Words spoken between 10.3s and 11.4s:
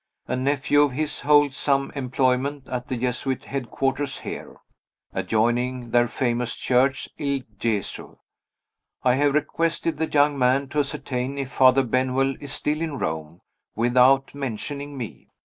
man to ascertain